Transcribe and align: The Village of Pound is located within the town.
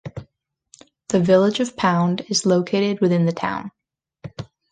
The 1.09 1.19
Village 1.19 1.59
of 1.59 1.77
Pound 1.77 2.25
is 2.27 2.43
located 2.43 3.01
within 3.01 3.27
the 3.27 3.31
town. 3.31 3.69